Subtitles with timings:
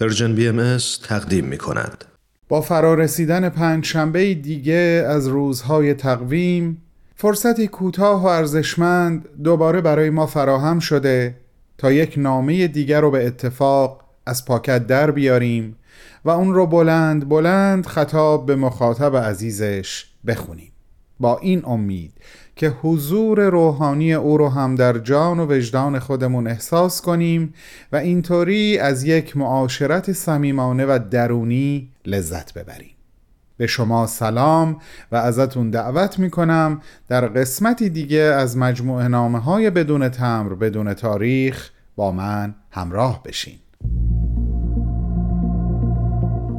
[0.00, 2.04] Persian BM تقدیم می کند.
[2.48, 6.82] با فرارسیدن پنج شنبه دیگه از روزهای تقویم
[7.16, 11.34] فرصتی کوتاه و ارزشمند دوباره برای ما فراهم شده
[11.78, 15.76] تا یک نامه دیگر رو به اتفاق از پاکت در بیاریم
[16.24, 20.67] و اون رو بلند بلند خطاب به مخاطب عزیزش بخونیم
[21.20, 22.12] با این امید
[22.56, 27.54] که حضور روحانی او رو هم در جان و وجدان خودمون احساس کنیم
[27.92, 32.90] و اینطوری از یک معاشرت صمیمانه و درونی لذت ببریم.
[33.56, 34.76] به شما سلام
[35.12, 41.70] و ازتون دعوت می‌کنم در قسمتی دیگه از مجموعه نامه های بدون تمر بدون تاریخ
[41.96, 43.58] با من همراه بشین.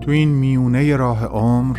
[0.00, 1.78] تو این میونه راه عمر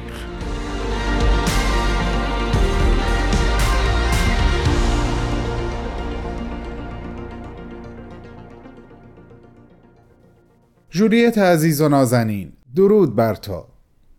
[11.01, 12.51] جولیت عزیز و نازنین.
[12.75, 13.65] درود بر تو.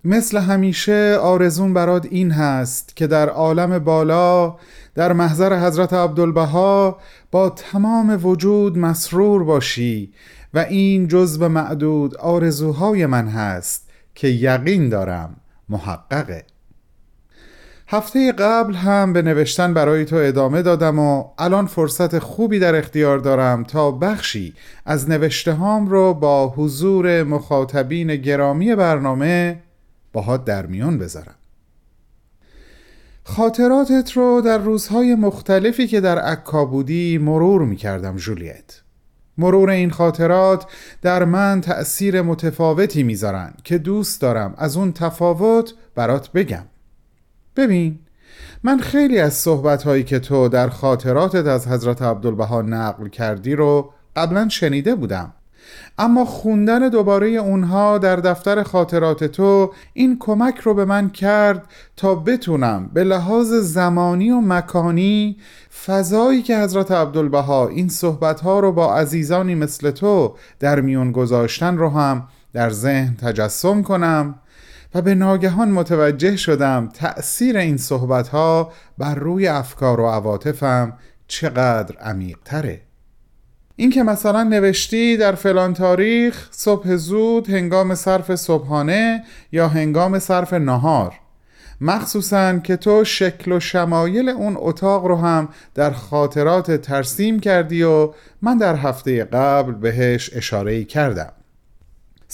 [0.05, 4.57] مثل همیشه آرزون برات این هست که در عالم بالا
[4.95, 6.99] در محضر حضرت عبدالبها
[7.31, 10.13] با تمام وجود مسرور باشی
[10.55, 15.37] و این جزو معدود آرزوهای من هست که یقین دارم
[15.69, 16.45] محققه.
[17.95, 23.19] هفته قبل هم به نوشتن برای تو ادامه دادم و الان فرصت خوبی در اختیار
[23.19, 24.55] دارم تا بخشی
[24.87, 29.59] از نوشته هام رو با حضور مخاطبین گرامی برنامه
[30.13, 31.35] باهات در میان بذارم.
[33.25, 38.81] خاطراتت رو در روزهای مختلفی که در عکا بودی مرور می کردم جولیت.
[39.39, 40.67] مرور این خاطرات
[41.03, 46.65] در من تأثیر متفاوتی می‌ذارن که دوست دارم از اون تفاوت برات بگم.
[47.57, 47.99] ببین
[48.63, 53.93] من خیلی از صحبت هایی که تو در خاطراتت از حضرت عبدالبها نقل کردی رو
[54.17, 55.33] قبلا شنیده بودم.
[55.99, 61.65] اما خوندن دوباره اونها در دفتر خاطرات تو این کمک رو به من کرد
[61.97, 65.37] تا بتونم به لحاظ زمانی و مکانی
[65.87, 71.77] فضایی که حضرت عبدالبها این صحبت ها رو با عزیزانی مثل تو در میون گذاشتن
[71.77, 74.35] رو هم در ذهن تجسم کنم.
[74.95, 80.93] و به ناگهان متوجه شدم تأثیر این صحبت ها بر روی افکار و عواطفم
[81.29, 82.81] چقدر عمیق تره
[83.77, 90.53] این که مثلا نوشتی در فلان تاریخ صبح زود هنگام صرف صبحانه یا هنگام صرف
[90.53, 91.15] نهار.
[91.81, 98.13] مخصوصا که تو شکل و شمایل اون اتاق رو هم در خاطرات ترسیم کردی و
[98.43, 101.33] من در هفته قبل بهش اشاره کردم.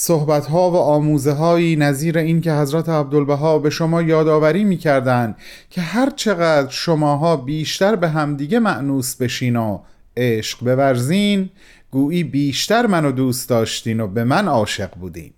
[0.00, 5.36] صحبت ها و آموزه هایی نظیر این که حضرت عبدالبها به شما یادآوری می‌کردند
[5.70, 9.78] که هر چقدر شماها بیشتر به همدیگه معنوس بشین و
[10.16, 11.50] عشق بورزین
[11.90, 15.32] گویی بیشتر منو دوست داشتین و به من عاشق بودین.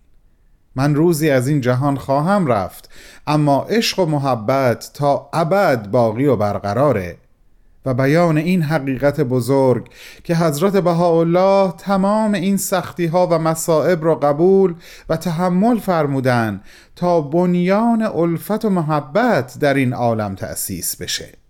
[0.76, 2.90] من روزی از این جهان خواهم رفت
[3.26, 7.16] اما عشق و محبت تا ابد باقی و برقراره.
[7.86, 9.88] و بیان این حقیقت بزرگ
[10.24, 14.74] که حضرت بهاءالله تمام این سختی ها و مصائب را قبول
[15.08, 16.60] و تحمل فرمودن
[16.96, 21.40] تا بنیان الفت و محبت در این عالم تأسیس بشه.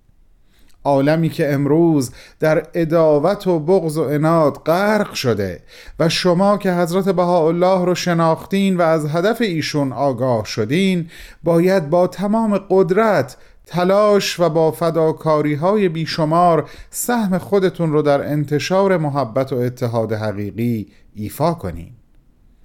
[0.84, 2.10] عالمی که امروز
[2.40, 5.62] در اداوت و بغض و اناد غرق شده
[5.98, 11.10] و شما که حضرت بهاءالله رو شناختین و از هدف ایشون آگاه شدین
[11.42, 13.36] باید با تمام قدرت
[13.70, 20.88] تلاش و با فداکاری های بیشمار سهم خودتون رو در انتشار محبت و اتحاد حقیقی
[21.14, 21.92] ایفا کنین.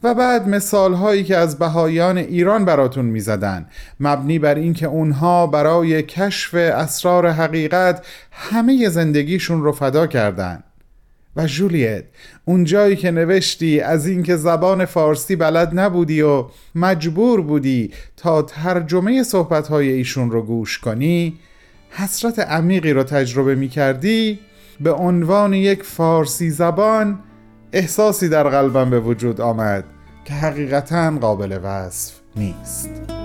[0.04, 3.66] و بعد مثال هایی که از بهایان ایران براتون می‌زدن
[4.00, 10.64] مبنی بر اینکه اونها برای کشف اسرار حقیقت همه زندگیشون رو فدا کردند
[11.36, 12.04] و جولیت
[12.46, 16.46] اون جایی که نوشتی از اینکه زبان فارسی بلد نبودی و
[16.76, 21.40] مجبور بودی تا ترجمه صحبتهای ایشون رو گوش کنی
[21.90, 24.40] حسرت عمیقی رو تجربه می کردی
[24.80, 27.20] به عنوان یک فارسی زبان
[27.74, 29.84] احساسی در قلبم به وجود آمد
[30.26, 33.25] که حقیقتا قابل وصف نیست.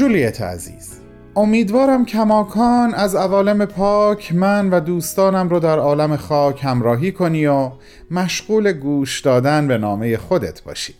[0.00, 1.00] جولیت عزیز.
[1.36, 7.70] امیدوارم کماکان از عوالم پاک من و دوستانم رو در عالم خاک همراهی کنی و
[8.10, 10.94] مشغول گوش دادن به نامه خودت باشی.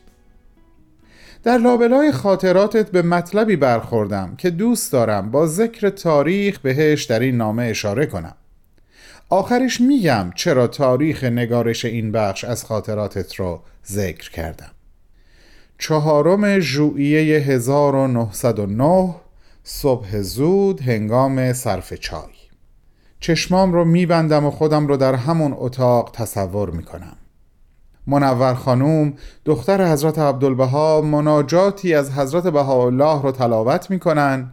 [1.43, 7.37] در لابلای خاطراتت به مطلبی برخوردم که دوست دارم با ذکر تاریخ بهش در این
[7.37, 8.35] نامه اشاره کنم.
[9.29, 14.70] آخرش میگم چرا تاریخ نگارش این بخش از خاطراتت رو ذکر کردم.
[15.80, 19.14] چهارم ژوئیه 1909
[19.62, 22.20] صبح زود هنگام صرف چای.
[23.20, 27.16] چشمام رو میبندم و خودم رو در همون اتاق تصور می‌کنم.
[28.06, 29.12] منور خانوم
[29.44, 34.52] دختر حضرت عبدالبها مناجاتی از حضرت بهاءالله رو تلاوت می‌کنن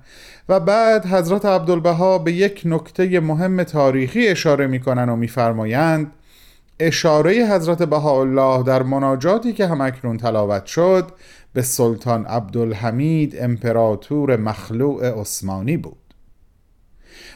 [0.50, 6.12] و بعد حضرت عبدالبها به یک نکته مهم تاریخی اشاره می‌کنن و میفرمایند
[6.80, 11.12] اشاره حضرت بهاءالله در مناجاتی که همکنون تلاوت شد
[11.54, 15.98] به سلطان عبدالحمید امپراتور مخلوع عثمانی بود.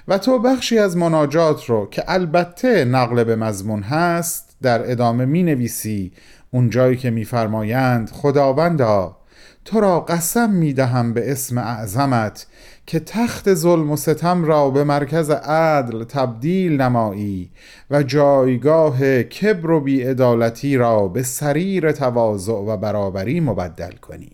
[0.08, 5.44] و تو بخشی از مناجات رو که البته نقل به مضمون هست در ادامه می
[5.44, 6.12] نویسی
[6.52, 9.18] اونجایی که میفرمایند خداوندا
[9.66, 12.48] تو را قسم می دهم به اسم اعظمت
[12.86, 17.52] که تخت ظلم و ستم را به مرکز عدل تبدیل نمایی
[17.92, 24.32] و جایگاه کبر و بیعدالتی را به سریر تواضع و برابری مبدل کنی.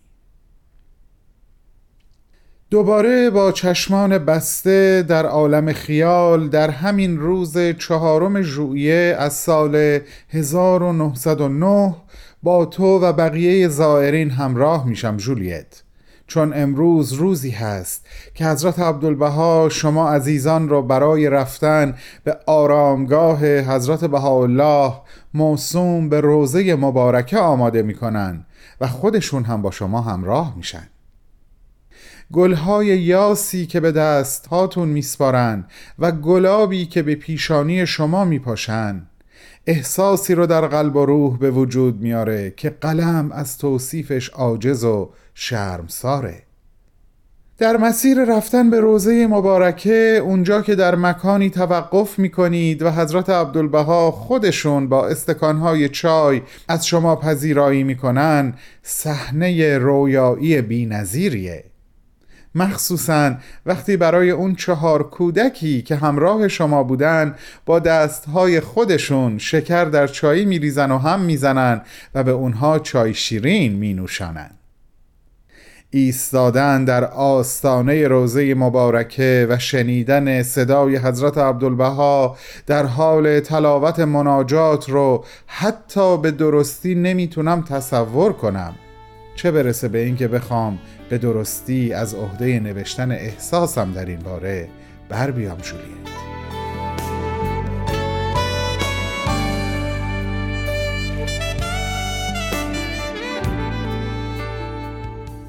[2.70, 10.00] دوباره با چشمان بسته در عالم خیال در همین روز چهارم ژوئیه از سال
[10.30, 11.96] 1909
[12.44, 15.84] با تو و بقیه زائرین همراه میشم جولیت.
[16.28, 24.06] چون امروز روزی هست که حضرت عبدالبها شما عزیزان را برای رفتن به آرامگاه حضرت
[24.06, 24.94] بهاءالله
[25.34, 28.46] موسوم به روزه مبارکه آماده می‌کنن
[28.82, 30.88] و خودشون هم با شما همراه میشن.
[32.34, 35.66] گلهای یاسی که به دست هاتون میسپارن
[36.00, 39.08] و گلابی که به پیشانی شما میپاشن
[39.68, 45.10] احساسی رو در قلب و روح به وجود میاره که قلم از توصیفش عاجز و
[45.34, 46.44] شرمساره
[47.58, 53.30] در مسیر رفتن به روزه مبارکه اونجا که در مکانی توقف می کنید و حضرت
[53.30, 58.54] عبدالبها خودشون با استکانهای چای از شما پذیرایی می‌کنن
[58.84, 61.64] صحنه رویایی بی نظیریه.
[62.58, 70.08] مخصوصا وقتی برای اون چهار کودکی که همراه شما بودن با دستهای خودشون شکر در
[70.08, 71.82] چایی میریزن و هم می‌زنن
[72.16, 74.50] و به اونها چای شیرین می نوشانن.
[75.90, 82.38] ایستادن در آستانه روزه مبارکه و شنیدن صدای حضرت عبدالبها
[82.68, 88.76] در حال تلاوت مناجات رو حتی به درستی نمی‌تونم تصور کنم
[89.38, 90.80] چه برسه به اینکه بخوام
[91.10, 94.68] به درستی از عهده نوشتن احساسم در این باره
[95.10, 95.88] بر بیام جولیت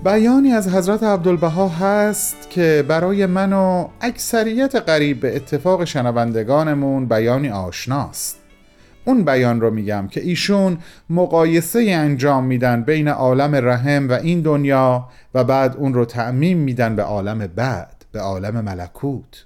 [0.04, 7.48] بیانی از حضرت عبدالبها هست که برای من و اکثریت قریب به اتفاق شنوندگانمون بیانی
[7.48, 8.37] آشناست.
[9.08, 10.78] اون بیان رو میگم که ایشون
[11.10, 16.96] مقایسه انجام میدن بین عالم رحم و این دنیا و بعد اون رو تعمیم میدن
[16.96, 19.44] به عالم بعد به عالم ملکوت.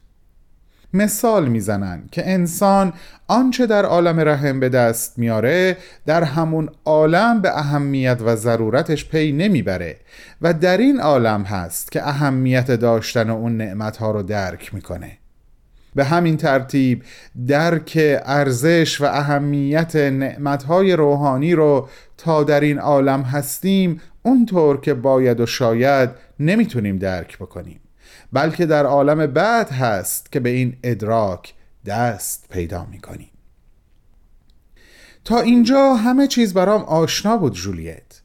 [0.94, 2.92] مثال می‌زنن که انسان
[3.28, 5.76] آنچه در عالم رحم به دست میاره
[6.06, 9.96] در همون عالم به اهمیت و ضرورتش پی نمی‌بره
[10.42, 15.21] و در این عالم هست که اهمیت داشتن اون نعمتها رو درک می‌کنه.
[15.94, 17.03] به همین ترتیب
[17.46, 25.41] درک ارزش و اهمیت نعمتهای روحانی رو تا در این عالم هستیم اونطور که باید
[25.41, 27.81] و شاید نمی‌تونیم درک بکنیم.
[28.32, 31.55] بلکه در عالم بعد هست که به این ادراک
[31.87, 33.31] دست پیدا می‌کنیم.
[35.25, 38.22] تا اینجا همه چیز برام آشنا بود جولیت.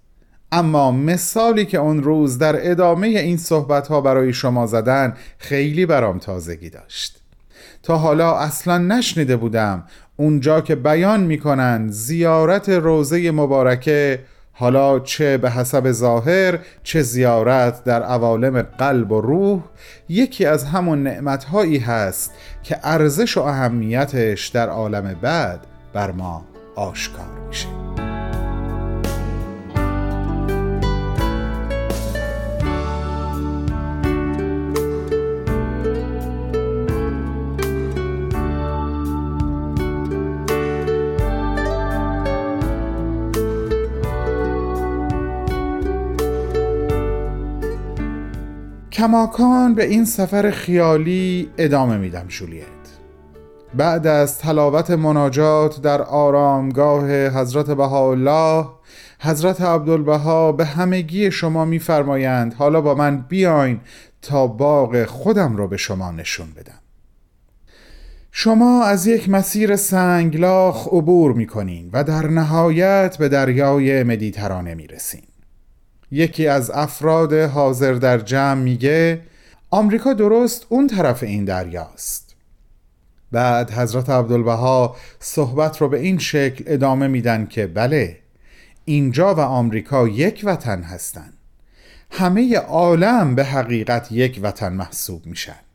[0.52, 6.20] اما مثالی که اون روز در ادامه این صحبت ها برای شما زدن خیلی برام
[6.20, 7.27] تازگی داشت.
[7.88, 9.84] تا حالا اصلا نشنیده بودم.
[10.18, 14.20] اونجا که بیان می‌کنن زیارت روزه مبارکه
[14.54, 19.62] حالا چه به حسب ظاهر چه زیارت در عوالم قلب و روح
[20.10, 22.32] یکی از همون نعمتهایی هست
[22.64, 25.60] که ارزش و اهمیتش در عالم بعد
[25.94, 27.87] بر ما آشکار میشه.
[48.98, 52.66] کماکان به این سفر خیالی ادامه میدم جولیت
[53.74, 58.66] بعد از تلاوت مناجات در آرامگاه حضرت بهاءالله
[59.20, 63.80] حضرت عبدالبها به همگی شما میفرمایند حالا با من بیاین
[64.22, 66.80] تا باغ خودم را به شما نشون بدم
[68.32, 74.88] شما از یک مسیر سنگلاخ عبور می کنین و در نهایت به دریای مدیترانه می
[74.88, 75.24] رسین.
[76.12, 79.22] یکی از افراد حاضر در جمع میگه
[79.70, 82.36] آمریکا درست اون طرف این دریاست.
[83.32, 88.20] بعد حضرت عبدالبها صحبت رو به این شکل ادامه میدن که بله
[88.86, 91.34] اینجا و آمریکا یک وطن هستند
[92.12, 95.67] همه عالم به حقیقت یک وطن محسوب میشن.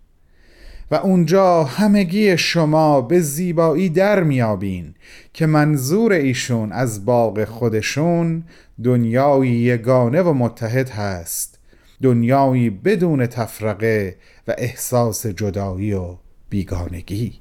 [0.93, 4.95] و اونجا همگی شما به زیبایی در میابین
[5.33, 8.45] که منظور ایشون از باغ خودشون
[8.85, 11.59] دنیایی یگانه و متحد هست
[12.03, 14.17] دنیایی بدون تفرقه
[14.49, 16.17] و احساس جدایی و
[16.51, 17.33] بیگانگی.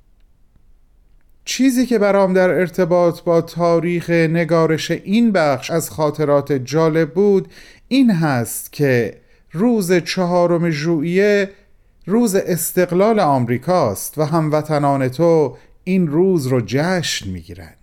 [1.45, 7.47] چیزی که برام در ارتباط با تاریخ نگارش این بخش از خاطرات جالب بود
[7.87, 9.17] این هست که
[9.51, 11.49] روز چهارم ژوئیه
[12.05, 17.73] روز استقلال آمریکاست و هموطنان تو این روز رو جشن می‌گیرن.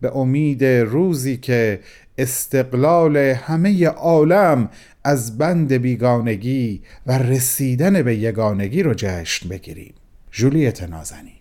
[0.00, 1.80] به امید روزی که
[2.18, 4.70] استقلال همه عالم
[5.04, 9.94] از بند بیگانگی و رسیدن به یگانگی رو جشن بگیریم.
[10.30, 11.32] جولیت نازنین.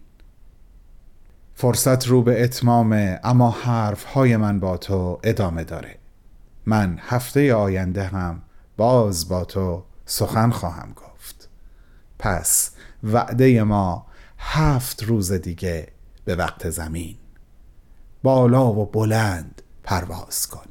[1.56, 5.96] فرصت رو به اتمام اما حرف های من با تو ادامه داره.
[6.65, 8.42] من هفته آینده هم
[8.77, 11.04] باز با تو سخن خواهم گفت.
[12.19, 12.72] پس
[13.03, 14.05] وعده ما
[14.38, 15.88] هفت روز دیگه
[16.25, 17.15] به وقت زمین.
[18.24, 20.65] بالا و بلند پرواز کن.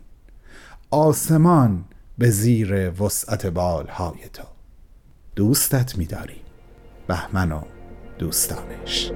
[0.91, 1.85] آسمان
[2.19, 4.45] به زیر وسعت بالهای تو.
[5.37, 6.43] دوستت می‌داریم
[7.09, 7.63] بهمن و
[8.19, 9.13] دوستانش.